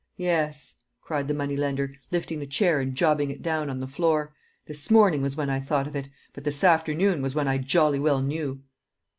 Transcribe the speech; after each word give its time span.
Yes," 0.17 0.77
cried 0.99 1.27
the 1.27 1.33
money 1.35 1.55
lender, 1.55 1.93
lifting 2.09 2.39
the 2.39 2.47
chair 2.47 2.79
and 2.79 2.95
jobbing 2.95 3.29
it 3.29 3.43
down 3.43 3.69
on 3.69 3.79
the 3.81 3.85
floor; 3.85 4.33
"this 4.65 4.89
morning 4.89 5.21
was 5.21 5.35
when 5.37 5.51
I 5.51 5.59
thought 5.59 5.85
of 5.85 5.95
it, 5.95 6.09
but 6.33 6.43
this 6.43 6.63
afternoon 6.63 7.21
was 7.21 7.35
when 7.35 7.47
I 7.47 7.59
jolly 7.59 7.99
well 7.99 8.19
knew." 8.23 8.63